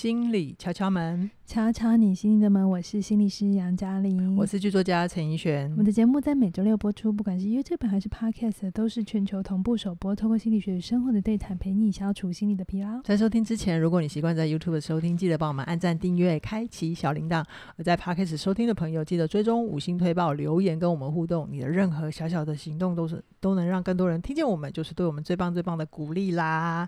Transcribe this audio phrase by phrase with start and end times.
[0.00, 2.68] 心里敲敲门，敲敲你心里的门。
[2.68, 5.70] 我是心理师杨嘉玲，我是剧作家陈怡璇。
[5.70, 10.14] 我们的节目在每周六播出，不管是 YouTube 还是 Podcast，都是全球同步首播。
[10.14, 13.00] 透过心理学与生活的对谈，陪你消除心理的疲劳。
[13.02, 17.42] 在收听之前，如果你习惯在 YouTube 收听，记得帮我们按赞、订阅、开启小铃铛；
[17.78, 21.48] 而在 Podcast 收听的朋友，记得追踪五星推报、留言跟我们互动。
[21.50, 26.86] 你的任何小小的行动，都是都能让更多人听见我们，就是对我们最棒最棒的鼓励啦。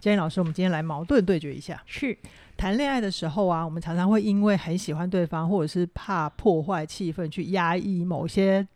[0.00, 2.18] 嘉玲老师，我们今天来矛盾对决一下，是。
[2.56, 8.66] 谈恋爱的时候啊，我们常常会因为很喜欢对方，或者是怕破坏气氛，去压抑某些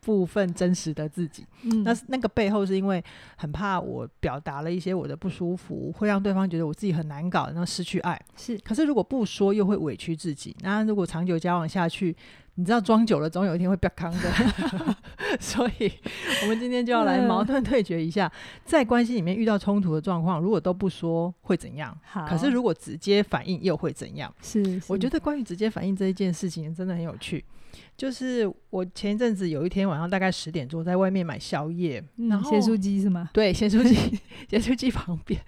[0.00, 1.46] 部分真实的自己。
[1.62, 3.02] 嗯，那那个背后是因为
[3.36, 8.20] 很怕我表达了一些我的不舒服，会让对方觉得我自己很难搞，然后失去爱。
[8.36, 10.54] 是，可是如果不说，又会委屈自己。
[10.60, 12.14] 那如果长久交往下去，
[12.56, 14.96] 你知道装久了，总有一天会变康的。
[15.40, 15.92] 所以，
[16.42, 18.30] 我们今天就要来矛盾对决一下，
[18.64, 21.96] 在关系里面遇到冲突的状况，如果都不说会怎样？
[22.04, 24.32] 好，可是如果直接反应又会怎样？
[24.40, 27.44] 是，我觉得关于直接反应这一件事情真的很有趣。
[27.96, 33.30] 就是我前一阵子有一天晚上大概十点钟在外面买宵夜，嗯、然后咸酥鸡是吗？
[33.32, 33.94] 对，咸酥鸡，
[34.48, 35.40] 咸酥鸡旁边，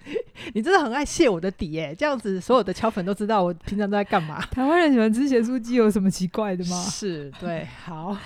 [0.53, 1.95] 你真的很爱泄我的底耶！
[1.97, 4.41] 这样子所有的敲粉都知道我平常都在干嘛。
[4.51, 6.75] 台湾人喜欢吃咸酥鸡有什么奇怪的吗？
[6.97, 8.17] 是，对， 好。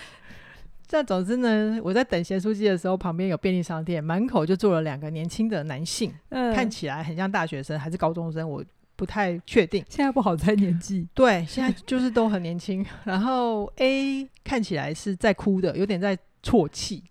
[0.94, 8.64] 但总之呢，我在等咸酥鸡的时候，旁边有便利商店，门口就坐了两个年轻的男性，嗯，看起来很像大学生还是高中生，我
[8.98, 9.84] 不太确定。
[9.90, 12.86] 现在不好猜年纪，对，现在就是都很年轻。
[13.06, 17.04] 然后 A 看起来是在哭的，有点在啜泣，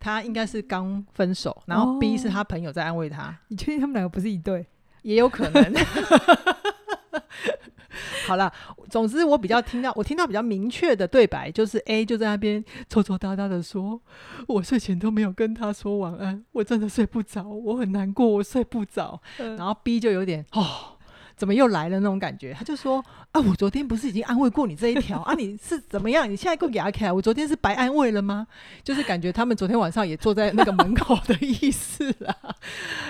[0.00, 1.56] 他应该是刚分手。
[1.66, 3.22] 然后 B 是他朋友在安慰他。
[3.28, 4.66] 哦，你确定他们两个不是一对？
[5.02, 5.62] 也有可能。
[8.28, 8.52] 好了，
[8.90, 14.00] 总之我比较听到，我听到比较明确的对白，就是 A 就在那边抽抽搭搭的说，
[14.46, 19.20] 我睡前都没有跟他说晚安，我真的睡不着，我很难过，我睡不着。
[19.38, 20.98] 嗯、然后 B 就有点哦，
[21.36, 26.30] 怎么又来了那种感觉，他就说啊，我昨天不是已经安慰过你这一条 啊，你是怎么样？
[26.30, 28.46] 你现在给我压起来，我昨天是白安慰了吗？
[28.82, 32.34] 就是感觉他们昨天晚上也坐在那个门口的意思啊。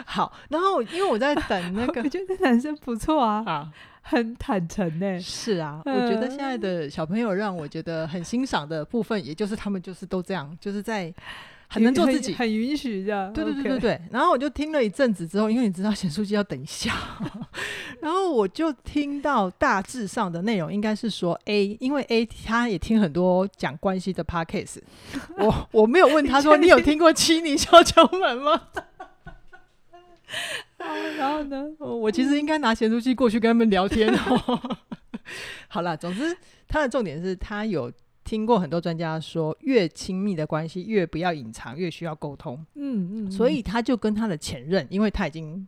[0.05, 3.43] 好，然后因为我在等那个， 我觉得男生不错啊。
[3.47, 3.73] 啊
[4.11, 11.13] 很坦诚呢、欸，是啊，我觉得现在的小朋友让我觉得很欣赏的部分，也就是他们就是都这样，就是在
[11.69, 13.31] 很能做自己，很，很允许这样。
[13.35, 14.01] 对对对对对。
[14.11, 16.91] 然后我就听了一阵子之后，因为你知道咸酥鸡要等一下，
[18.01, 24.79] 然后我就听到大致上的内容应该是说 A，因为 A 他也听很多讲关系的 podcast，
[25.37, 28.63] 我我没有问他说你有听过七你小敲门吗？
[31.17, 34.79] 然后呢，我其实应该拿咸酥鸡过去跟他们聊天哦。
[35.69, 37.93] 好了，总之他的重点是他有
[38.25, 42.65] 听过很多专家说，越亲密的关系越不要隐藏，越需要沟通。
[42.75, 45.67] 嗯嗯，所以他就跟他的前任，因为他已经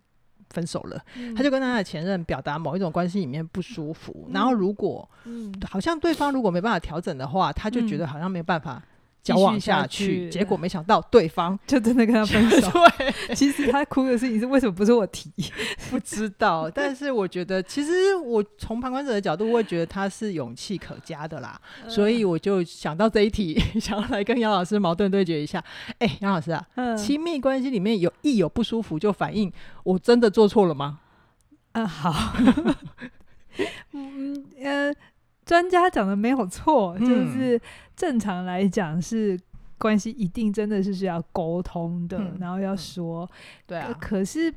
[0.51, 4.27] 分手了，嗯、他就跟他的前任表达某一种关系里面不舒服。
[4.29, 8.83] 嗯、然后如果嗯，好像对方如果没办法调整的话，他就觉得好像没办法。
[9.23, 12.71] 交往下去，结果没想到对方 就真的跟他分手。
[12.99, 15.31] 对， 其实他哭的事情是为什么不是我提？
[15.91, 16.71] 不知道。
[16.71, 21.61] 但是我觉得，其实我从旁观者的角度会觉得他是勇气可嘉的啦。
[21.85, 25.63] 嗯、所以我就想到这一题，想要来跟杨老师矛盾对决一下。
[25.99, 29.53] 哎、欸，杨老师啊，嗯、亲密关系里面有一有不舒服就反应，
[29.85, 31.01] 我真的做错了吗？
[31.73, 32.35] 嗯，好。
[33.93, 34.95] 嗯呃。
[35.45, 37.61] 专家讲的没有错，嗯、就是
[37.97, 39.39] 正常来讲是
[39.79, 43.29] 关系一定真的是需要沟通的，嗯、然后要说，嗯、
[43.67, 43.93] 对啊。
[44.01, 44.53] 可是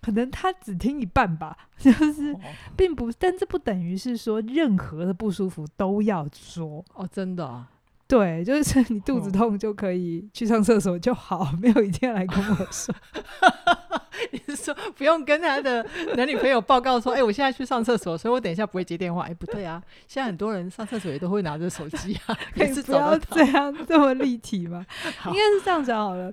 [0.00, 2.36] 可能他只听一半吧， 就是
[2.76, 6.84] 并不，但这不等于是说任何的不舒服都要说。
[6.94, 7.70] 哦，真的、啊。
[8.08, 12.94] 对，就是你肚子痛就可以去上厕所就好，哦、 没有一定要来跟我说。
[14.32, 15.84] 你是说不用跟他的
[16.16, 19.24] 男女朋友报告说，哎、欸，我现在去上厕所，所以我等一下不会接电话。
[19.24, 24.86] 哎、欸，不对啊，现在很多人上厕所也都会拿着手机啊，可以不要这样这么立体吗？
[25.26, 26.32] 应该是这样讲好了。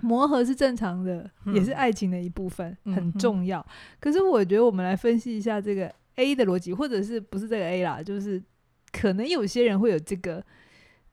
[0.00, 3.58] 磨合是正常的，嗯、也是爱情的一部分，很重要。
[3.58, 3.66] 嗯、
[3.98, 8.40] 可是我觉得我们来分析一下这个 A 的逻辑，或者是不是这个 A 啦，就是
[8.92, 10.40] 可能有些人会有这个。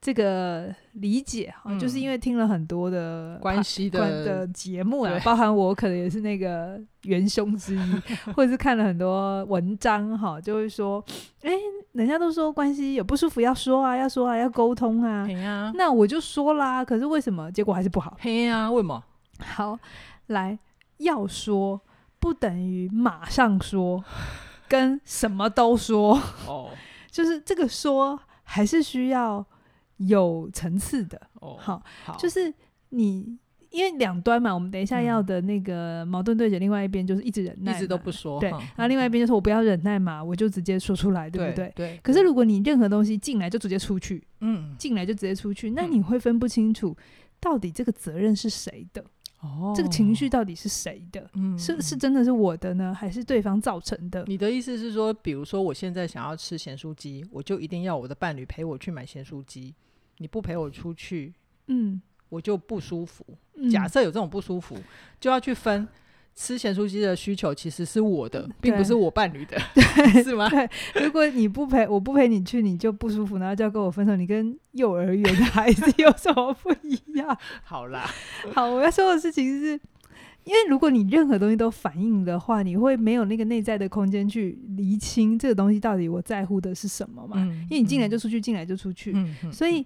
[0.00, 7.94] 这个理解哈，嗯、就是因为听了很多的关系的的节目啊，包含我可能也是那个元凶之一，
[8.34, 11.04] 或者是看了很多文章哈，就会说，
[11.42, 11.50] 哎，
[11.92, 18.16] 人家都说关系有不舒服要说啊，要说啊，要沟通啊，啊那我就说啦，可是为什么结果还是不好？
[18.20, 19.02] 嘿啊，为什么？
[19.40, 19.76] 好，
[20.26, 20.56] 来
[20.98, 21.80] 要说
[22.20, 24.04] 不等于马上说，
[24.68, 26.70] 跟什么都说哦，
[27.10, 29.44] 就是这个说还是需要。
[29.98, 32.52] 有层次的，哦，好，好，就是
[32.90, 33.38] 你
[33.70, 41.72] 因为两端嘛，我们等一下要的那个矛盾对决，另外一边就是一直忍耐，一直都不说，对，然后另外一边就是我不要忍耐嘛，我就直接说出来，对不对？
[41.74, 42.00] 对。
[42.02, 46.96] 可是如果你任何东西进来就直接出去，嗯，进来就直接出去，那你会分不清楚
[47.40, 49.04] 到底这个责任是谁的，
[49.40, 51.28] 哦，这个情绪到底是谁的？
[51.34, 54.24] 嗯，是是真的是我的呢，还是对方造成的？
[54.26, 59.74] 你的意思是说，比如说我现在想要吃咸酥鸡，我就一定要我的伴侣陪我去买咸酥鸡，
[60.18, 61.32] 你不陪我出去，
[61.68, 62.00] 嗯。
[62.28, 63.24] 我就不舒服。
[63.70, 64.82] 假设有这种不舒服，嗯、
[65.20, 65.86] 就要去分
[66.34, 70.48] 吃咸酥鸡的需求其实是我的，并不是我伴侣的， 对是吗？
[70.50, 70.68] 对。
[71.04, 74.16] 如果你不陪，我不陪你去，你就不舒服，然后就要跟我分手。
[74.16, 77.38] 你跟幼儿园的孩子 有什么不一样？
[77.62, 78.10] 好啦，
[78.52, 79.80] 好，我要说的事情是，
[80.46, 87.36] 因为如果你任何东西都反应的话，你会没有那个内在的空间去厘清这个东西到底我在乎的是什么嘛？
[87.36, 89.14] 嗯、因为你进来就出去，进、嗯、来就出去，
[89.52, 89.84] 所以。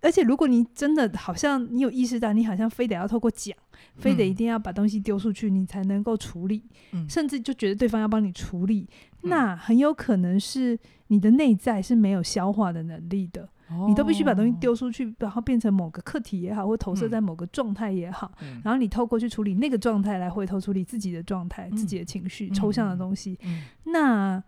[0.00, 3.52] 而且，如果你真的好像你有意识到，你好像非得要透过讲，
[3.96, 6.62] 非得一定要把东西丢出去，你才能够处理，
[6.92, 8.86] 嗯、甚至就觉得对方要帮你处理，
[9.24, 10.78] 嗯、那很有可能是
[11.08, 13.48] 你的内在是没有消化的能力的。
[13.70, 24.42] 哦、你都必须把东西丢出去，然后变成某个课题也好，或投射在某个状态也好，嗯、然后你透过去处理那个状态，来回头处理自己的状态、嗯、自己的情绪、嗯、抽象的东西，嗯、那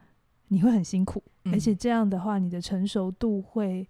[0.49, 3.89] 你会很辛苦，嗯、而且这样的话，你的成熟度会。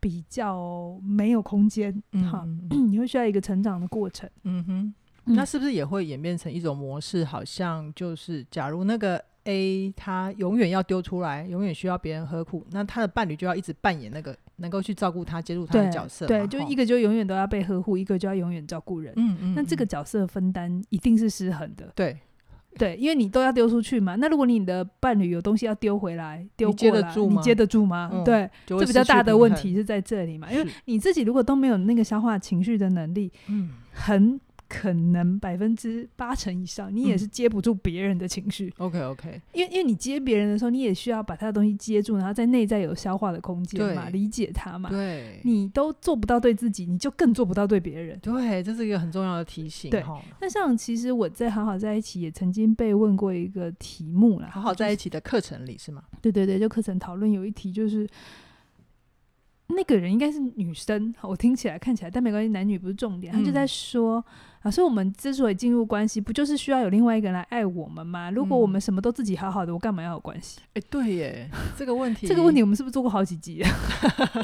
[0.00, 1.90] 比较没有空间，
[2.30, 4.28] 哈、 你会需要一个成长的过程。
[4.42, 4.94] 嗯哼，
[5.34, 7.24] 那是不是也会演变成一种模式？
[7.24, 16.26] 好像就是，假如那个 A 他永远要丢出来，永远需要别人呵护，那他的伴侣就要一直扮演那个能够去照顾他、接住他的角色。
[16.26, 19.12] 对，对，就一个就永远都要被呵护，一个就要永远照顾人。
[19.16, 21.92] 嗯嗯，那这个角色分担一定是失衡的。
[21.94, 22.18] 对。
[22.76, 24.16] 对，因为你都要丢出去嘛。
[24.16, 27.36] 那如果你的伴侣有东西要丢回来，丢过来，你接得住吗？
[27.36, 28.10] 你接得住吗？
[28.12, 30.50] 嗯、对，这比较大的问题是在这里嘛。
[30.50, 34.40] 因为你自己如果都没有那个消化情绪的能力，嗯，很。
[34.74, 38.72] 可能百分之八成以上，你也是接不住别人的情绪。
[38.78, 44.90] OK OK，因为因为你接别人的时候，你也需要把他的东西接住，然后在内在有消化的空间嘛，理解他嘛。
[44.90, 48.18] 对，你都做不到对自己，你就更做不到对别人。
[48.18, 49.90] 对，这是一个很重要的提醒。
[49.90, 50.02] 对，
[50.40, 56.02] 那像其实我在好好在一起也曾经被问过一个题目啦，好好在一起的课程里是吗？
[56.20, 58.06] 对对对，就课程讨论有一题就是。
[59.68, 63.32] 那个人应该是女生， 我听起来看起来，但没关系，男女不是重点。
[63.32, 64.24] 他就在说，嗯、
[64.64, 68.30] 老师，我们之所以进入关系，不就是需要有另外一个人来爱我们吗？
[68.30, 70.60] 如果我们什么都自己好好的，我干嘛要有关系？
[70.74, 73.70] 哎、欸，对耶， 这个问题，这个问题我们是不是做过好几集啊？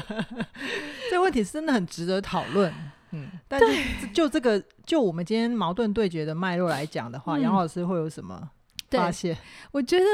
[1.11, 2.73] 这个问题真的很值得讨论。
[3.11, 8.49] 嗯，但是就这个，就我们今天矛盾对决的脉络来讲的话，杨、嗯、老师会有什么
[8.89, 9.37] 发现？
[9.71, 10.05] 我觉得。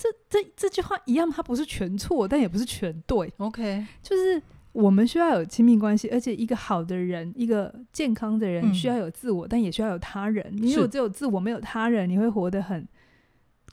[0.00, 3.30] 这这这句话一样，它不是全错，但也不是全对。
[3.36, 4.40] OK，就是
[4.72, 10.50] 我们需要有亲密关系，而且一个好的人，一个健康的人，需要有自我，嗯、但也需要有他人。
[10.56, 12.88] 你如果只有自我，没有他人，你会活得很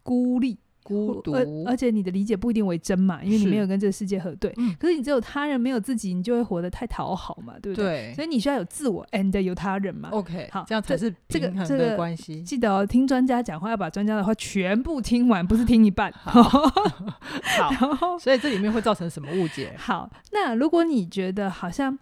[0.04, 0.58] 孤立。
[0.96, 4.54] 孤独，而而且你的理解不一定为真嘛，因为你没有跟这个世界核对。
[4.58, 7.86] 嗯、可是你只有他人没有自己，你就会活得太讨好嘛，对不对？
[7.86, 10.10] 对，所以你需要有自我，and 有他人嘛。
[10.12, 12.42] OK，好，这样才是这个这个关系。
[12.44, 16.12] 记得哦，听专家讲话要把专家的话全部听完，不是听一半。
[16.14, 16.42] 好
[17.98, 19.74] 好，所以这里面会造成什么误解？
[19.78, 21.98] 好，那如果你觉得好像。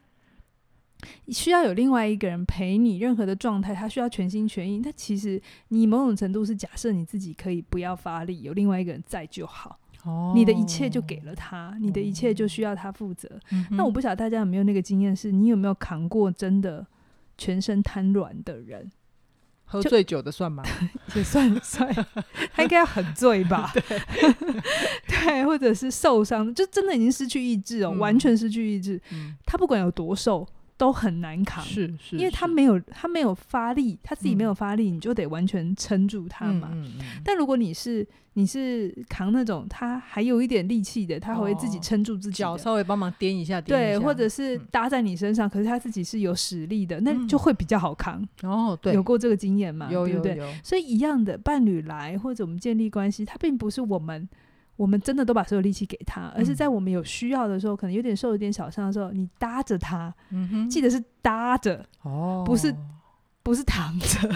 [1.29, 4.79] 需要有另外一个人陪你，任何的状态，他需要全心全意。
[4.83, 9.79] 那其实你某种程度是假设你自己可以不要发力，有另外一个人在就好。
[10.03, 13.27] 哦，你的一切就给了他，你的一切就需要他负责。
[13.51, 16.85] 嗯、那我不晓得大家有没有那个经验，是你有没有扛过真的
[17.38, 18.91] 全身瘫软的人？
[19.67, 20.62] 喝醉酒的算吗？
[21.15, 21.91] 也算算，
[22.53, 23.71] 他应该要很醉吧？
[23.74, 23.81] 对，
[25.07, 29.01] 对，或者是受伤，就真的已经失去意志哦，嗯、完全失去意志。
[29.12, 30.47] 嗯、他不管有多瘦。
[30.77, 36.70] 都很难扛，是因为他没有他没有发力，他自己没有发力，嗯、你就得完全撑住他嘛。
[36.74, 48.22] 嗯嗯嗯、但如果你是你是扛那种他还有一点力气的，他还会自己撑住自己，脚稍微帮忙颠一下，对，或者是搭在你身上，嗯、可是他自己是有实力的，那就会比较好扛。
[48.44, 49.89] 哦，对，有过这个经验嘛？
[49.89, 50.53] 有有有？
[50.62, 54.27] 所以一样的伴侣来或者我们建立关系，他并不是我们。
[54.75, 62.75] 我们真的都把所有力气给他，而是在我们有需要的时候，嗯、可能有点受一点小伤的时候，你搭着他，嗯、记得是搭着，哦，不是。
[63.45, 64.27] 不是躺着，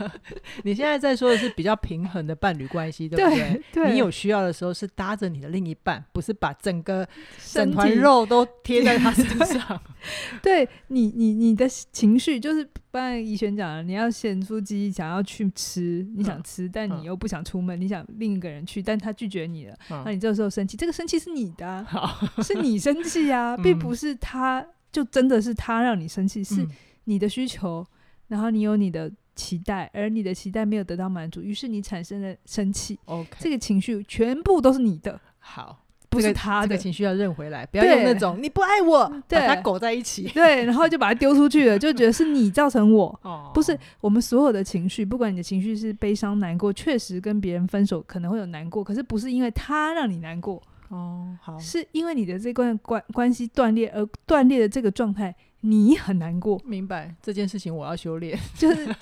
[0.64, 3.62] 你现在在说的是比较平衡的伴侣关系，对不对？
[3.70, 7.06] 对，你有需要的时候是搭着你的另一半，不是把整个
[7.52, 9.78] 整团肉都贴在他身上。
[10.42, 26.66] 对，对你，你你的情绪就是，刚才怡璇讲了，你要咸酥鸡想要去吃，你想吃，嗯、但你又不想出门，嗯、你想另一个人去，但他拒绝你了，嗯、那你这个时候生气，这个生气是你的、啊，是你生气啊， 并不是他，就真的是他让你生气，是
[27.04, 27.86] 你的需求。
[28.34, 32.98] 然后你有你的期待，而你的期待没有得到满足，于是你产生了生气。
[33.04, 35.20] OK，这个情绪全部都是你的。
[35.38, 35.80] 好。
[36.10, 56.60] 不是他的、这个这个、情绪要认回来，不要用那种你不爱我，对把他狗在一起， 对，然后就把他丢出去了，就觉得是你造成我， 哦、不是我们所有的情绪，不管你的情绪是悲伤、难过，确实跟别人分手可能会有难过，可是不是因为他让你难过，哦，好，是因为你的这段关关系断裂而断裂的这个状态，你很难过。
[56.64, 58.94] 明白这件事情，我要修炼， 就是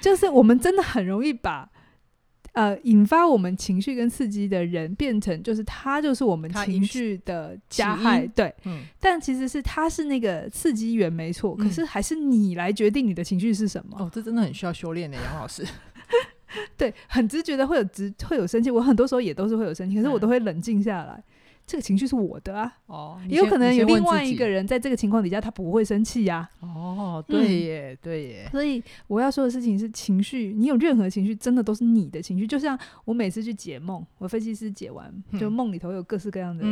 [0.00, 1.70] 就是我们真的很容易把。
[2.52, 13.98] 呃，引发我们情绪跟刺激的人，变成就是他，就是我们情绪的加害，对，嗯，但其实是他是那个刺激源，没错，嗯，可是还是你来决定你的情绪是什么。
[14.00, 15.66] 哦，这真的很需要修炼的，杨老师。
[16.78, 21.12] 对，很直觉的会有直会有生气，我很多时候也都是会有生气，可是我都会冷静下来。
[21.18, 21.24] 嗯
[21.66, 26.48] 这个情绪是我的啊，哦，也有可能有另外一个人在这个情况底下，他不会生气呀。
[26.60, 28.48] 哦，对耶，嗯、对耶。
[28.52, 32.46] 所以我要说的事情是，情绪，你有任何情绪，真的都是你的情绪。
[32.46, 36.64] 就像我每次去解梦，我分析师解完，嗯、就梦里头有各式各样的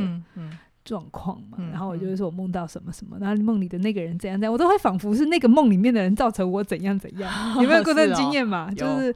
[0.85, 7.29] 状况嘛，然后我就会说我梦到什么什么，然后梦里的那个人怎样怎样，我都会仿佛是那个梦里面的人造成我怎样怎样。
[7.57, 8.69] 哦、 有没有过这种经验嘛？
[8.71, 9.13] 哦、就是。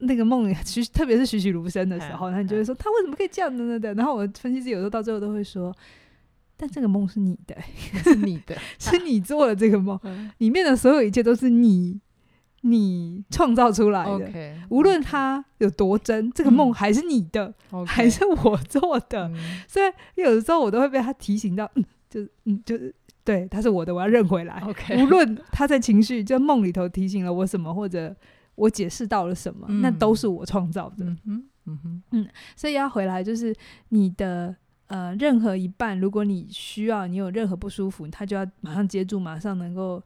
[0.00, 3.94] 那个梦里栩，特别是栩栩如生的时候，那你就会说他为什么可以这样的呢？
[3.94, 5.74] 然后我分析师有时候到最后都会说，
[6.56, 7.56] 但这个梦是你的，
[8.02, 9.98] 是你的， 是你做的这个梦，
[10.38, 12.00] 里面的所有一切都是你
[12.62, 14.54] 你创造出来的。
[14.70, 17.52] 无论它有多真，这个梦还是你的，
[17.86, 19.30] 还是我做的。
[19.68, 24.62] 所以有的时候我都会被他提醒到，嗯，就是嗯，就是对，他是我的，我要认回来。
[24.98, 28.16] 无论他在情绪就梦里头提醒了我什么，或者。
[28.54, 29.66] 我解释到了什么？
[29.68, 31.04] 嗯、那都是我创造的。
[31.04, 33.54] 嗯哼，嗯哼，嗯，所以要回来，就是
[33.90, 34.54] 你的
[34.88, 40.02] 呃，任何一半，如果你需要，你有任何不舒服，他就要马上接住，马上能够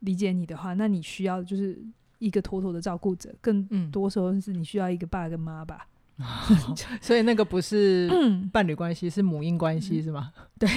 [0.00, 1.78] 理解你的话，那你需要就是
[2.18, 3.34] 一个妥妥的照顾者。
[3.40, 5.86] 更多时候是你需要一个爸跟妈吧。
[6.18, 6.24] 嗯、
[7.00, 8.10] 所以那个不是
[8.52, 10.32] 伴侣关系，是母婴关系，是吗？
[10.58, 10.68] 对。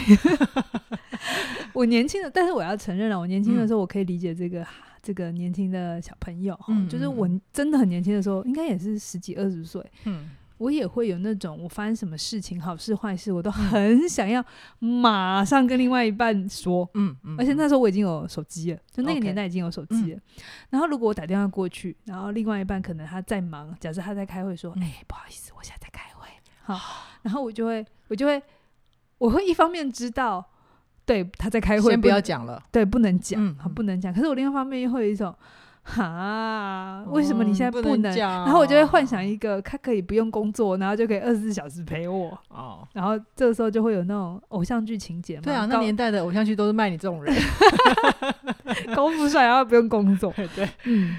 [1.74, 4.66] 我年轻的，但是我要承认了，我年轻的时候我可以理解这个。
[5.10, 14.46] 这个年轻的小朋友，嗯、就是我真的很年轻的时候，应该也是十几二十岁，嗯，我也会有那种我发生什么事情，好事坏事，我都很想要
[14.78, 20.20] 马上跟另外一半说，嗯，嗯，而且那时候我已经有手机了，就那个年代已经有手机了。
[20.70, 26.28] 然后如果我打电话过去，然后另外一半可能他在忙，假设他在开会，说，哎、嗯，不好意思，我现在在开会，
[26.62, 28.40] 好，然后我就会，我就会，
[29.18, 30.46] 我会一方面知道。
[31.10, 32.62] 对，他在开会，先不要讲了。
[32.72, 34.14] 对，不能讲，嗯、不能讲。
[34.14, 35.34] 可是我另一方面又会有一种，
[35.82, 37.90] 哈，为什么你现在不能？
[37.90, 42.38] 嗯、不能然后我就会幻想一个，他可以不用工作，然后就可以二十四小时陪我。
[42.50, 42.88] 哦。
[42.94, 45.42] 然后这个时候就会有那种偶像剧情节嘛。
[45.42, 47.36] 对啊，那年代的偶像剧都是卖你这种人，
[48.96, 50.32] 高富帅，然后不用工作。
[50.38, 51.16] 对，对，嗯。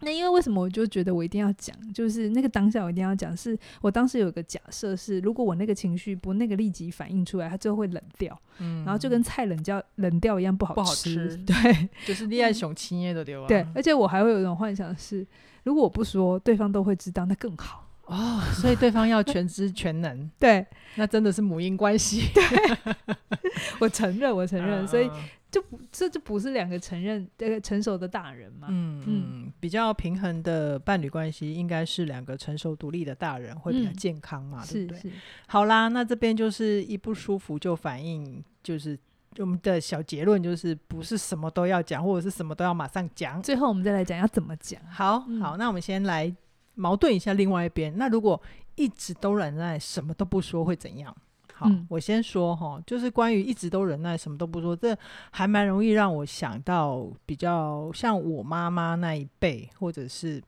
[0.00, 13.46] 那因为为什么我就觉得我一定要讲，就是那个当下我一定要讲，是我当时有个假设是，如果我那个情绪不那个立即反应出来，它最后会冷掉，嗯，然后就跟菜冷掉冷掉一样不好吃，不好吃，对，就是恋爱熊亲耶的对吧？
[13.48, 15.26] 对，而且我还会有一种幻想是，
[15.64, 17.84] 如果我不说，对方都会知道，那更好。
[18.06, 20.64] 哦，所以对方要全知全能，对，
[20.94, 23.16] 那真的是母婴关系，对，
[23.80, 25.10] 我承认，我承认，所以。
[25.50, 28.68] 就不，这就不是两个承认这个成熟的大人嘛？
[28.70, 34.62] 嗯嗯，比较平衡的伴侣关系应该是两个成熟独立的大人会比较健康嘛？
[34.62, 35.00] 嗯、对不对？
[35.00, 35.14] 是是。
[35.46, 38.98] 好啦，那这边就是一不舒服就反应，就是
[39.38, 43.42] 我们的小结论就是不是什么都要讲，或者是什么都要马上讲。
[43.42, 44.78] 最后我们再来讲要怎么讲。
[44.90, 46.30] 好、嗯、好，那我们先来
[46.74, 47.96] 矛盾一下另外一边。
[47.96, 48.38] 那如果
[48.74, 51.16] 一直都忍耐，什么都不说，会怎样？
[51.58, 54.96] 好，嗯、我先说哈，就是关于一直都忍耐，什么都不说，这
[55.32, 60.40] 还蛮容易让我想到比较像我妈妈那一辈，或者是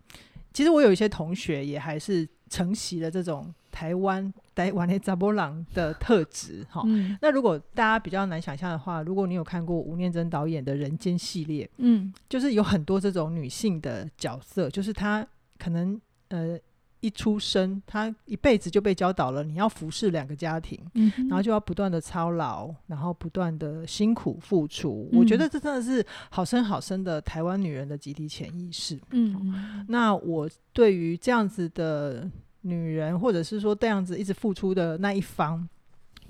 [0.52, 6.84] 其实我有一些同学也还是承袭了这种台湾台湾的查某人的特质哈。
[6.86, 15.26] 嗯、那如果大家比较难想象的话，如果你有看过吴念真导演的人间系列，嗯，就是有很多这种女性的角色，就是她
[15.58, 16.56] 可能呃。
[17.00, 25.08] 一出生，他一辈子就被教导了，你要服侍两个家庭，嗯、然后就要不断的操劳，然后不断的辛苦付出。
[25.12, 28.98] 嗯、我觉得这真的是好生好生的台湾女人的集体潜意识。
[29.10, 32.30] 嗯哼，那我对于这样子的
[32.60, 35.68] 女人，或者是说这样子一直付出的那一方。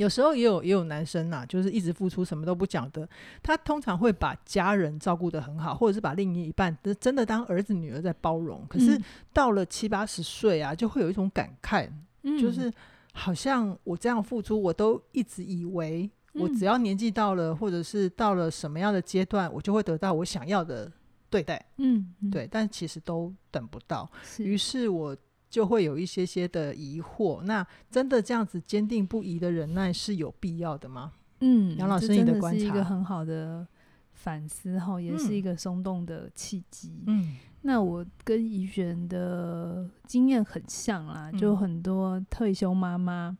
[0.00, 3.06] 有时候也有也有男生呐、啊，就是一直付出什么都不讲的。
[3.42, 8.64] 他通常会把家人照顾得很好，或者是把另一半真的当儿子女儿在包容。
[8.66, 8.98] 可是
[9.30, 11.86] 到了七八十岁啊，就会有一种感慨，
[12.22, 12.72] 嗯、就是
[13.12, 20.90] 好像我这样付出，我都一直以为我只要年纪到了，或者是到了什么样的阶段，我就会得到我想要的
[21.28, 22.30] 对待，嗯，嗯。
[22.30, 24.44] 对，但其实都等不到，是。
[24.44, 25.14] 于是我
[25.50, 27.42] 就会有一些些的疑惑。
[27.42, 31.12] 那真的这样子坚定不移的忍耐是有必要的吗？
[31.40, 33.66] 嗯，杨老师，你的观察是一个很好的
[34.12, 37.02] 反思哈，也是一个松动的契机。
[37.06, 43.36] 嗯，那我跟怡璇的经验很像啦，嗯、就很多退休妈妈，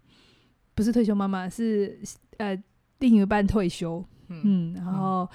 [0.75, 2.01] 不是退休妈妈，是
[2.39, 2.59] 呃
[3.01, 5.29] 另一半退休，嗯，嗯然后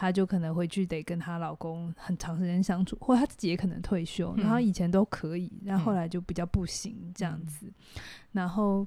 [0.00, 8.02] 她就可能回去得跟她老公很长时间相处，或她自己也可能退休，嗯、然后以前都可以，然后后来就比较不行这样子，嗯、
[8.32, 8.86] 然后。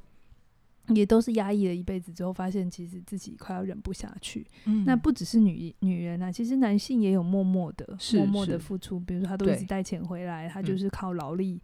[0.89, 4.45] 也都是压抑了一辈子之后，发现其实自己快要忍不下去。
[4.65, 8.99] 嗯，那不只是女女人啊，其实男性也有默默的、默默的付出。
[8.99, 11.57] 比如说，他都一直带钱回来，他就是靠劳力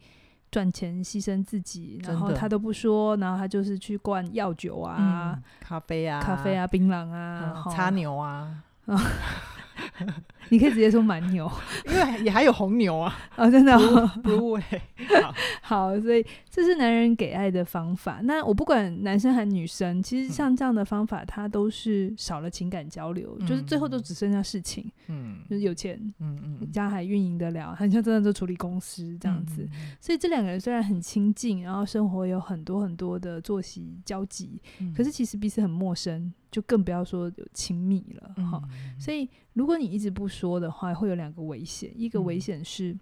[0.50, 8.64] 赚钱，牺牲自己，然后他都不说，然后他就是去灌药酒啊、咖啡啊、咖啡啊、槟榔啊、擦牛啊。
[10.50, 11.50] 你可以直接说蛮牛，
[11.86, 13.16] 因为也还有红牛啊！
[13.36, 14.62] 哦，真的、哦，不会
[15.22, 18.20] 好，好，所以这是男人给爱的方法。
[18.24, 24.92] 那我不管男生还是女生，其实像这样的方法，它都是少了情感交流，嗯、就是最后都只剩下事情。
[25.08, 29.68] 嗯，就是有钱，嗯嗯，家还运营得了，很像真的就处理公司这样子。
[29.72, 36.34] 嗯、所以这两个人虽然很亲近，然后生活有很多很多的作息交集，嗯、可是其实彼此很陌生。
[36.52, 41.92] 就更不要说有亲密了哈，嗯、所以如果你一直不说的话，会有两个危险。
[41.96, 42.98] 一个危险是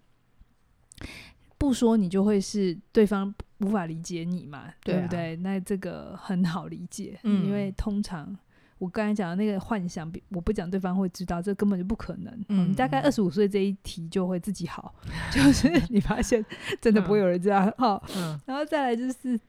[1.58, 5.36] 不说，你就会是对方无法理解你嘛，对，不对？
[5.38, 8.38] 那这个很好理解，嗯、因为通常
[8.80, 12.46] 我刚才讲的那个幻想，我不讲对方会知道，这根本就不可能。
[12.50, 16.46] 嗯，你大概二十五岁这一题就会自己好，嗯、 就是你发现
[16.82, 18.02] 真的不会有人这样哈。
[18.18, 19.40] 嗯，然后再来就是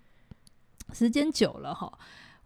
[0.93, 1.93] 时间久了哈。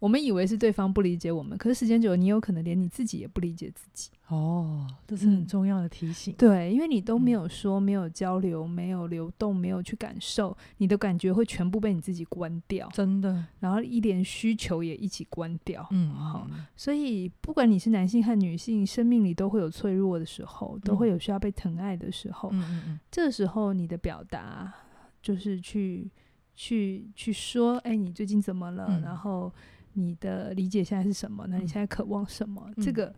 [0.03, 4.11] 我们以为是对方不理解我们，可是时间久了，你有可能连你自己也不理解自己。
[4.27, 6.35] 哦，这是很重要的提醒。
[6.35, 12.89] 嗯、对，因为你都没有说，没有交流，没有流动，没有去感受，你的感觉会全部被你自己关掉。
[12.93, 13.45] 真的。
[13.61, 15.87] 然后一连需求也一起关掉。
[15.93, 16.49] 嗯，好。
[16.75, 22.49] 所以不管你是男性和女性，生命里都会有脆弱的时候，都会有需要被疼爱的时候。
[22.51, 23.01] 嗯嗯嗯。
[23.09, 24.75] 这个时候你的表达
[25.23, 26.11] 就是去
[26.57, 28.87] 去去说，哎，你最近怎么了？
[28.88, 29.53] 嗯、然后。
[29.94, 31.46] 你的理解现在是什么？
[31.48, 32.66] 那你现在渴望什么？
[32.76, 33.14] 嗯、这个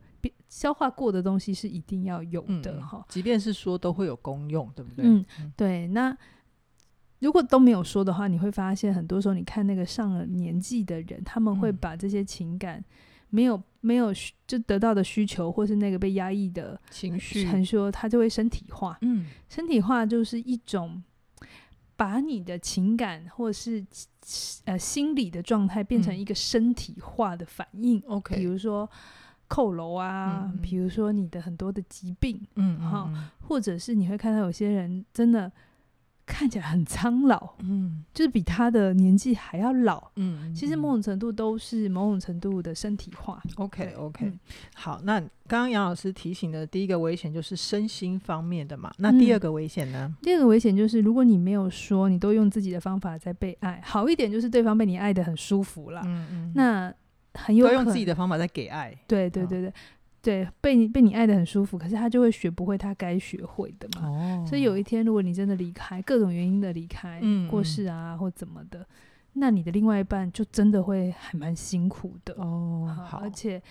[0.48, 2.98] 消化过的东西是一定要有的哈。
[2.98, 5.04] 嗯、即便是说都会有功用，对不对？
[5.06, 5.24] 嗯，
[5.56, 5.86] 对。
[5.88, 6.16] 那
[7.20, 12.84] 如果都没有说的话，你会发现很多时候，你看那个上了年纪的人，他们会把这些情感
[13.30, 14.12] 没有没有
[14.46, 18.98] 就得到的需求，或是那个被压抑的情绪，很说他就会身体化。
[19.02, 21.02] 嗯，身体化就是一种。
[21.96, 23.84] 把你的情感或是
[24.64, 28.88] 呃心理的状态变成一个身体化的反应，OK，比如说
[29.48, 35.50] 扣楼啊，嗯、比如说你的很多的疾病，嗯，哈，或者是你会看到有些人真的。
[36.26, 43.42] 看起来很苍老，嗯，就是比他的年纪还要老，嗯，其实某种程度都是某种程度的身体化。
[43.56, 44.38] OK OK，嗯，
[44.74, 50.06] 好，那刚刚杨老师提醒的第一个危险就是身心方面的嘛，那第二个危险呢？
[50.10, 56.94] 嗯，第二个危险就是如果你没有说，你都用自己的方法在被爱，好一点就是对方被你爱的很舒服了，嗯嗯，那
[57.34, 59.72] 很有可能用自己的方法在给爱，对对对对。
[60.24, 64.08] 对，被你被你爱的很舒服，可是他就会学不会他该学会的嘛。
[64.08, 68.86] 哦，所以有一天，如果你真的离开，各种原因的离开，嗯，过世啊或怎么的，
[69.34, 72.88] 那你的另外一半就真的会还蛮辛苦的哦。
[73.06, 73.62] 好，而且。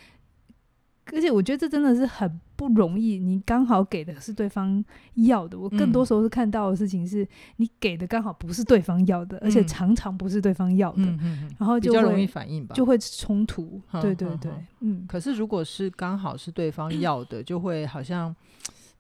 [1.12, 3.20] 而且我觉得这真的是很不容易。
[3.20, 4.84] 你刚好给的是对方
[5.16, 13.82] 要的，我更多时候是看到的事情是你给的刚好不是对方要的，嗯、而且常常不是对方要的，嗯嗯嗯、然后就比较容易反应吧，就会冲突。
[14.02, 15.06] 对对对，嗯。
[15.08, 18.34] 可是如果是刚好是对方要的，就会好像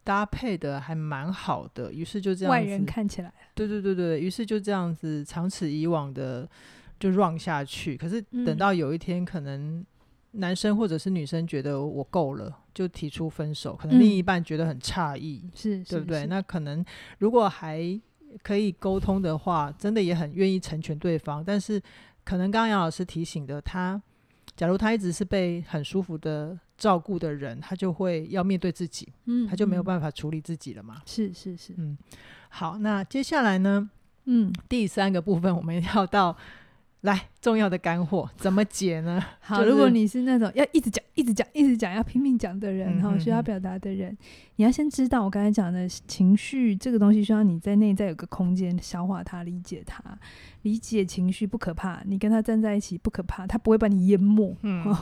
[0.03, 2.59] 搭配的还蛮好的，于是就这样子。
[2.59, 6.49] 外人看起来，对对对对，于是就这样子长此以往的
[6.99, 7.95] 就 run 下去。
[7.95, 9.85] 可是等到有一天可能。
[10.33, 16.25] 男生或者是女生觉得我够了，就提出分手，可能另一半觉得很诧异，是、嗯，对不对？
[16.25, 16.83] 那可能
[17.19, 17.99] 如果还
[18.41, 21.43] 可以沟通的话，真的也很愿意成全对方。
[21.45, 21.79] 但是，
[22.23, 24.01] 可能刚刚杨老师提醒的，他
[24.55, 31.01] 假如他一直是被很舒服的照顾的人，他就会要面对自己，嗯，他就没有办法处理自己了嘛。
[31.05, 31.95] 是是是，嗯，
[32.49, 33.89] 好，那接下来呢？
[34.25, 36.35] 嗯，第三个部分我们要到。
[37.03, 39.21] 来，重要的干货怎么解呢？
[39.41, 44.17] 好，就是、如果你是那种要一直讲、一直讲、一直讲、要拼命讲的人，然后需要表达的人，
[44.55, 50.01] 你要先知道我刚才讲的情绪这个东西，需要你在内在有个空间消化它、理解它。
[50.61, 54.55] 理解情绪不可怕，你跟他站在一起不可怕，他不会把你淹没。
[54.61, 54.95] 嗯、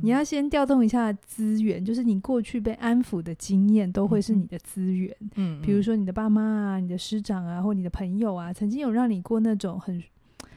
[0.00, 5.12] 你要先调动一下资源，就是你过去被安抚的经验都会是你的资源。
[5.34, 10.00] 嗯，比如说你的爸妈啊、你的师长啊，或你的朋友啊，曾经有让你过那种很。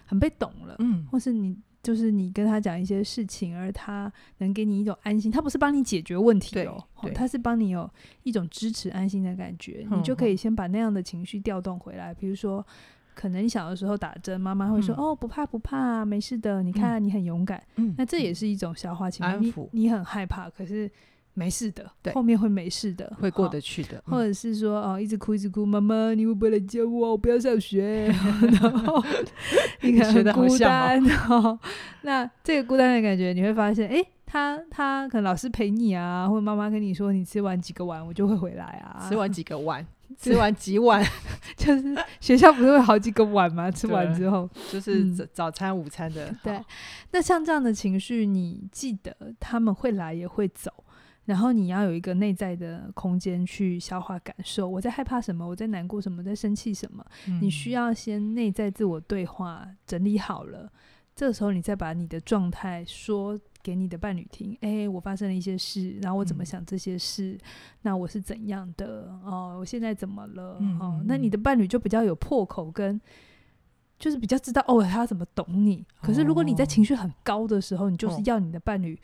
[0.05, 7.89] 很被懂了，嗯，或是你就是你跟他讲一些事情，而他能给你一种安心，他不是帮你解决问题哦，他是帮你有
[8.23, 12.13] 一种支持、安心的感觉，你就可以先把那样的情绪调动回来。
[12.13, 12.65] 比如说，
[13.13, 20.89] 可能你小的时候打针，妈妈会说：“哦，不怕不怕，没事的，你看你很勇敢。”嗯，那这也是一种消化情绪，你你很害怕，可是。
[21.37, 24.01] 没事的，对，后面会没事的，会过得去的。
[24.05, 27.11] 或者是说，哦，一直哭一直哭，妈妈，你会不会来接我？
[27.11, 28.07] 我不要上学。
[28.61, 29.03] 然后
[29.81, 31.59] 你可能很孤单，然后。
[32.03, 39.05] 那这个孤单的感觉，你会发现，诶，他他可能老师陪你啊，或者妈妈跟你说，你吃完几个碗，我就会回来啊。
[39.09, 39.85] 吃完几个碗，
[40.17, 41.05] 吃完几碗，
[41.57, 43.69] 就是学校不是会好几个碗吗？
[43.69, 46.33] 吃完之后，就是早餐、午餐的。
[46.41, 46.63] 对，
[47.11, 50.71] 那像这样的情绪，你记得他们会来也会走。
[51.25, 57.03] 然后你要有一个内在的空间去消化感受，我在害怕什么，我在难过什么，在生气什么。
[57.27, 60.71] 嗯、你需要先内在自我对话整理好了，
[61.15, 64.55] 这个时候你再把你的状态说给你的伴侣听。
[64.61, 67.39] 诶，我发生了一些事，然后我怎么想这些事，嗯、
[67.81, 69.11] 那我是怎样的？
[69.23, 70.57] 哦，我现在怎么了？
[70.61, 73.01] 嗯、哦，那你的伴侣就比较有破口跟，
[73.97, 75.83] 就是比较知道哦，他要怎么懂你。
[76.03, 78.99] 可是如果你在情绪很高的时候，你就是要你的伴侣。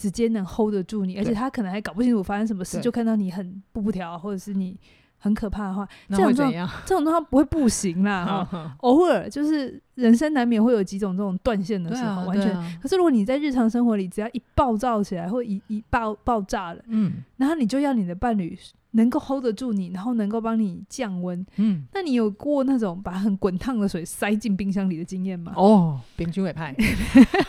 [0.00, 4.74] 直接能 hold 得住你，而且他可能还搞不清楚发生什么事，就看到你很步步跳，或者是你
[5.20, 8.48] 很可怕的话，这种状况，这种状况不会不行啦。
[8.80, 12.52] 偶尔就是人生难免会有几种这种断线的时候，完全。
[12.82, 18.58] 可是如果你在日常生活里，只要一暴躁起来，或一一爆爆炸了，嗯，然后你就要你的伴侣。
[18.92, 21.46] 能够 hold 得住你，然后能够帮你降温。
[21.58, 25.52] 嗯，那你有过那种把很滚烫的水塞进冰箱里的经验吗？
[25.54, 26.74] 哦，冰箱也派，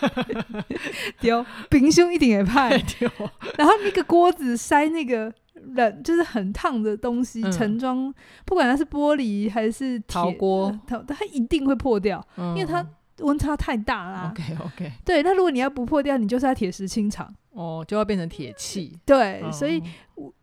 [1.19, 3.09] 丢冰箱一定也派 丢。
[3.57, 5.33] 然后那个锅子塞那个
[5.73, 8.13] 冷，就是很烫的东西，嗯、盛装，
[8.45, 12.85] 不管它是玻璃还是陶锅，它它一定会破掉，嗯、因为它
[13.19, 14.31] 温差太大啦。
[14.31, 17.33] OK OK，对，那如果你要不破掉，你就是要铁石清场。
[17.51, 18.97] 哦，就要变成铁器。
[19.05, 19.81] 对，嗯、所以
[20.15, 20.33] 我。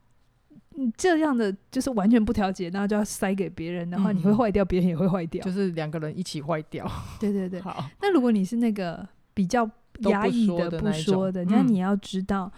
[0.81, 6.88] 你这样的就是完全不调节，然后就要塞给别人，然后你会坏掉，别人也会坏掉，就是两个人一起坏掉。
[7.18, 7.61] 对对对。
[7.61, 9.04] 好，那如果你是那个
[9.35, 9.68] 比较
[10.02, 12.52] 压抑的、不说的，那你要知道，嗯、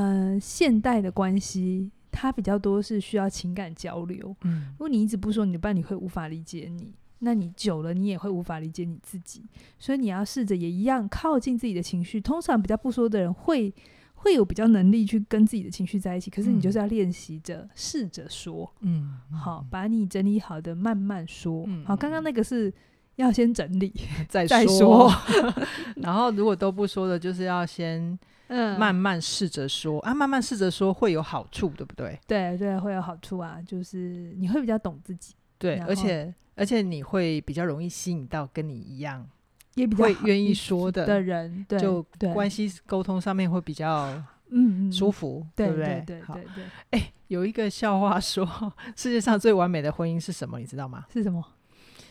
[0.00, 4.34] 呃，现代的关系它比较多是需要情感交流。
[4.42, 9.44] 嗯，如果你一直不说，你的伴侣会无法理解你，那你久了你也会无法理解你自己，
[9.78, 12.20] 所以你要试着也一样靠近自己的情绪。
[12.20, 13.74] 通常比较不说的人会。
[14.20, 22.74] 会有比较能力去跟自己的情绪在一起，可是你就是要练习着试着说，嗯，好，把你整理好的慢慢说，嗯、好，刚刚那个是
[23.14, 23.92] 要先整理
[24.28, 25.14] 再说，再说
[26.02, 32.18] 然后如果都不说的，就是要先慢慢试着说、嗯、啊，慢慢试着说会有好处，对不对？
[32.26, 39.28] 对对，会有好处啊，就是你会比较懂自己，对，而且而且你会比较容易吸引到跟你一样。
[39.74, 42.02] 也比较会愿意说的的人，对，就
[42.34, 44.12] 关系沟通上面会比较
[44.50, 46.02] 嗯舒服，对不对？
[46.04, 46.64] 对对对对。
[46.90, 48.44] 哎，有一个笑话说，
[48.96, 50.58] 世界上最完美的婚姻是什么？
[50.58, 51.06] 你知道吗？
[51.12, 51.44] 是什么？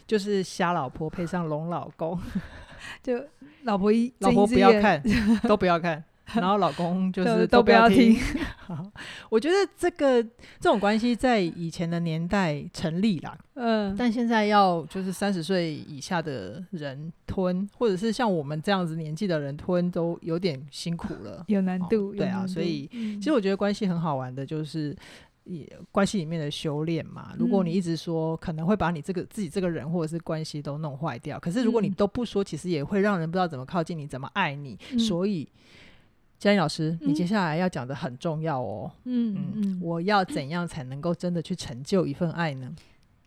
[0.06, 2.18] 就是瞎老婆配上聋老公，
[3.04, 3.22] 就
[3.64, 5.04] 老婆一老婆不要看，
[5.44, 6.02] 都不要看。
[6.36, 8.18] 然后老公就是都不要听。
[9.30, 22.14] 我觉得这个这种关系在以前的年代成立啦，嗯，但现在要就是三十岁以下的人吞，或者是像我们这样子年纪的人吞，都有点辛苦了， 有难度。
[22.14, 24.94] 对啊，所以其实我觉得关系很好玩的，就是
[25.46, 27.34] 也关系里面的修炼嘛。
[27.40, 31.40] 如果你一直说，可能会把你这个自己这个人或者是关系都弄坏掉。
[31.40, 34.78] 可是如果你都不说，其实也会让人不知道怎么靠近你，怎么爱你。
[35.00, 35.48] 所以。
[36.40, 38.92] 嘉玲老师，你接下来要讲的很重要哦。
[39.06, 42.72] 嗯嗯，嗯，我要怎样才能够真的去成就一份爱呢？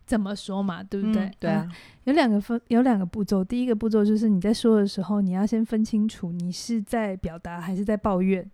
[0.05, 1.23] 怎么说嘛，对不对？
[1.23, 1.71] 嗯、对啊，啊
[2.05, 3.43] 有两个分，有两个步骤。
[3.43, 8.49] 第一个步骤就是你在说的时候，你要先分清楚你是在表达还是在抱怨。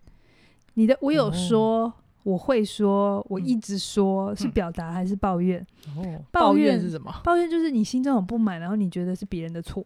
[0.73, 1.93] 你的我有说，哦、
[2.23, 5.65] 我会说，我一直说，是表达还是抱怨？
[5.95, 7.11] 哦，抱怨是什么？
[7.23, 9.83] 抱怨就是你心中有不满，然后你觉得是别人的错。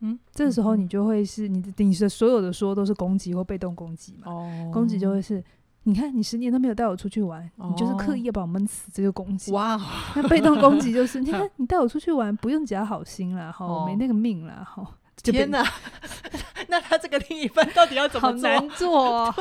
[0.00, 4.32] 嗯，这时候你就会是你的，你的所有的说都是攻击或被动攻击嘛？
[4.32, 5.42] 哦，攻击就会是，
[5.82, 9.52] 你看你十年都没有带我出去玩，哦、你就是刻意要把我闷死，这个攻击。
[9.52, 9.80] 哇，
[10.16, 14.86] 那被动攻击就是， 你看你带我出去玩，不用假好心了，哈，没那个命了，哈，
[15.22, 15.64] 天哪！
[16.68, 18.48] 那他这个另一半到底要怎么做？
[18.48, 19.34] 好难做哦。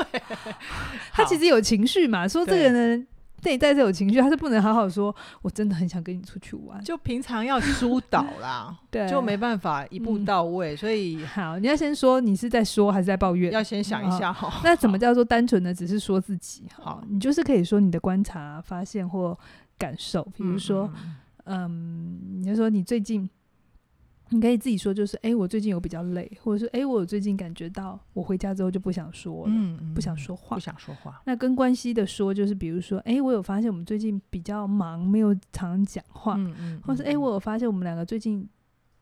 [1.14, 3.08] 他其实有情绪嘛，说这个人
[3.44, 5.16] 内在是有情绪，他是不能好好说。
[5.42, 10.74] 我真的很想跟你出去玩，就平常要疏导啦， 对，就没办法一步到位。
[10.74, 13.52] 嗯、所以 好，你要先说你是在说还是在抱怨？
[13.52, 14.62] 要先想一下哈、嗯。
[14.64, 16.64] 那怎么叫做单纯的只是说自己？
[16.74, 19.38] 好，你就是可以说你的观察、发现或
[19.78, 20.92] 感受，比如说，
[21.46, 23.30] 嗯，嗯，你就说你最近。
[24.32, 31.20] 你可以自己说，就是哎、欸，我最近有比较累，或者是哎、欸，我最近感觉到我回家之后就不想说了，嗯嗯、不想说话，不想说话。
[31.26, 36.40] 那跟关系的说，就是比如说，哎、欸，我有发现我们最近比较忙，没有常常讲话，
[36.84, 38.48] 或是哎、欸，我有发现我们两个最近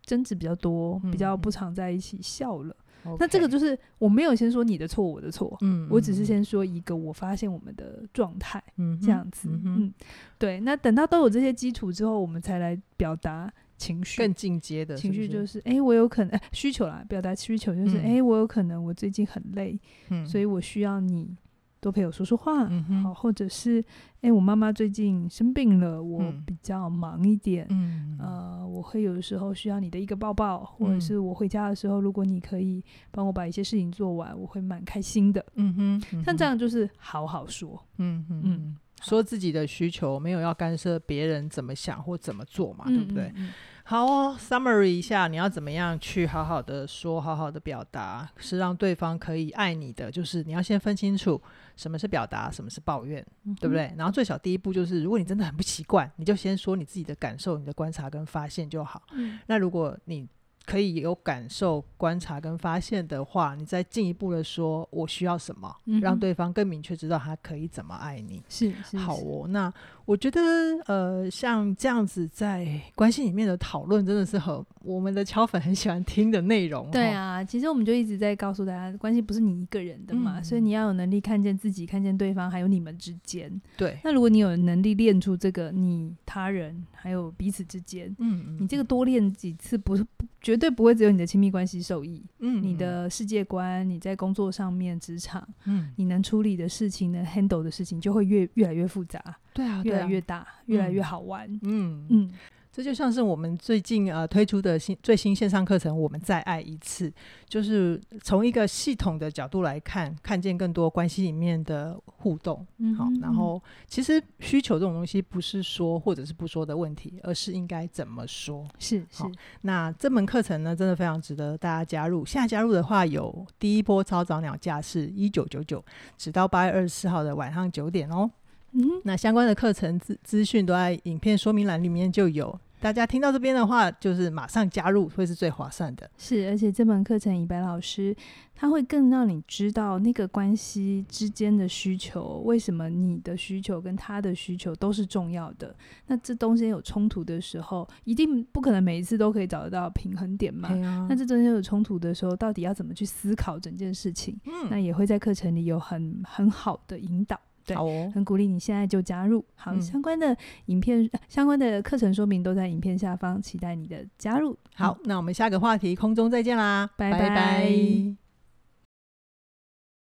[0.06, 2.76] 争执比较多，嗯、比较不常在一起笑了。
[3.06, 9.94] 嗯、那这个就是我没有先说你的错，我的错，嗯，我只是先说一个我发现我们的状态，嗯，这样子，嗯，嗯，
[10.38, 10.62] 对。
[10.62, 13.52] 那等到都有这些基础之后，我们才来表达。
[13.78, 18.13] 情绪更进阶的情绪就是，哎、欸，我有可能、欸、需求啦，表达需求就是，哎、嗯。
[18.16, 21.36] 欸，我有可能我最近很累，嗯、所以我需要你
[21.80, 23.80] 多陪我说说话，嗯、好，或者是，
[24.16, 38.78] 哎、欸，我妈妈最近生病了，我比较忙一点，嗯、呃，我会有的时候需要你的一个抱抱，或者是我回家的时候，如果你可以帮我把一些事情做完，我会蛮开心的，嗯哼，像这样就是好好说，嗯哼嗯。
[39.02, 43.26] 说自己的需求，没有要干涉别人怎么想或怎么做嘛，嗯、对不对？
[43.26, 50.12] 嗯嗯、好、哦、，summary 一下，你要怎么样去好好的说，好好的表达，是让对方可以爱你的。
[50.12, 51.40] 就是你要先分清楚
[51.76, 53.94] 什么是表达，什么是抱怨，嗯、对不对？
[53.98, 59.04] 然后最小第一步就是，如果你真的很不习惯，你就先说你自己的感受、你的观察跟发现就好。
[59.14, 60.28] 嗯、那如果你
[60.68, 68.44] 可以有感受、观察跟发现的话，你再进一步的说，我需要什么，嗯、让对方更明确知道他可以怎么爱你。
[68.50, 69.48] 是，好哦。
[69.48, 70.42] 那我觉得，
[70.86, 76.92] 呃，像这样子在关系里面的讨论，真的是很我们的敲粉很喜欢听的内容。
[76.92, 83.50] 对啊，其实我们就一直在告诉大家，关系不是你一个人的嘛，嗯、所以你要有能力看见自己、看见对方，还有你们之间。
[83.78, 83.98] 对。
[84.04, 90.06] 那如果你有能力练出这个，你他人还有彼此之间，嗯，嗯，你这个多练几次，不是
[90.42, 99.20] 绝对不会只有你的亲密关系受益，嗯，你的世界观，你在工作上面、职场，嗯，你能处理的事情、能 handle 的事情，就会越越来越复杂，
[99.54, 102.08] 对啊，越来越大，啊、越来越好玩，嗯嗯。
[102.10, 102.32] 嗯
[102.78, 107.10] 这就像是我们最近呃推出的新最新线上课程《我们再爱一次》，
[107.50, 112.63] 就是从一个系统的角度来看，看见更多关系里面的互动。
[112.78, 118.63] 嗯，好，然后其实需求这种东西不是说或者是不说的问题，而是应该怎么说。
[118.78, 119.24] 是是。
[119.62, 122.24] 那这门课程呢，真的非常值得大家加入。
[122.24, 125.84] 现在加入的话，有第一波超早鸟价是一九九九，
[126.16, 128.30] 直到八月二十四号的晚上九点哦。
[128.74, 132.56] 嗯，那相关的课程资资讯都在影片说明栏里面就有。
[132.80, 136.10] 大家听到这边的话，就是马上加入会是最划算的。
[136.18, 138.16] 是，而且这门课程以白老师
[138.56, 145.76] 他会更让你知道那个关系之间的需求，为什么你的需求跟他的需求都是重要的。
[146.06, 150.70] 那这中间有冲突的时候，一定不可能每一次都可以找得到平衡点嘛。
[150.70, 154.40] 啊、那这中间有冲突的时候，到底要怎么去思考整件事情？
[154.46, 157.40] 嗯，那也会在课程里有很很好的引导。
[157.68, 159.44] 对，好哦，很鼓励你现在就加入。
[159.54, 160.36] 好，嗯、相关的
[160.68, 164.58] 影片、相关的课程说明都在影片下方，期待你的加入。
[164.74, 167.20] 好，嗯、那我们下个话题空中再见啦，拜拜。
[167.20, 168.27] 拜拜。